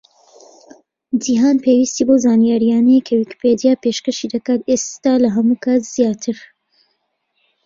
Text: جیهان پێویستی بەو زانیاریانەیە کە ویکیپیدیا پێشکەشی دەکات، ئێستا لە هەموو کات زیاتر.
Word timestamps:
جیهان 1.23 1.57
پێویستی 1.63 2.07
بەو 2.07 2.21
زانیاریانەیە 2.25 3.01
کە 3.07 3.13
ویکیپیدیا 3.19 3.73
پێشکەشی 3.83 4.31
دەکات، 4.33 4.59
ئێستا 4.69 5.13
لە 5.23 5.29
هەموو 5.35 5.61
کات 5.65 5.81
زیاتر. 5.95 6.37